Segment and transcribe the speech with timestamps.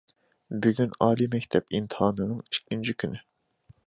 [0.65, 3.23] بۈگۈن ئالىي مەكتەپ ئىمتىھانىنىڭ ئىككىنچى كۈنى.